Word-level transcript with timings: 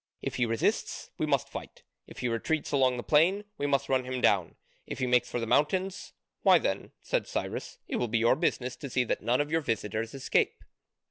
If 0.19 0.37
he 0.37 0.47
resists, 0.47 1.11
we 1.19 1.27
must 1.27 1.47
fight, 1.47 1.83
if 2.07 2.17
he 2.21 2.27
retreats 2.27 2.71
along 2.71 2.97
the 2.97 3.03
plain 3.03 3.43
we 3.59 3.67
must 3.67 3.87
run 3.87 4.03
him 4.03 4.19
down, 4.19 4.55
if 4.87 4.97
he 4.97 5.05
makes 5.05 5.29
for 5.29 5.39
the 5.39 5.45
mountains, 5.45 6.13
why 6.41 6.57
then," 6.57 6.91
said 7.03 7.27
Cyrus, 7.27 7.77
"it 7.87 7.97
will 7.97 8.07
be 8.07 8.17
your 8.17 8.35
business 8.35 8.75
to 8.77 8.89
see 8.89 9.03
that 9.03 9.21
none 9.21 9.39
of 9.39 9.51
your 9.51 9.61
visitors 9.61 10.15
escape. 10.15 10.63